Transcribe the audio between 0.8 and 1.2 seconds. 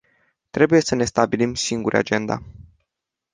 să ne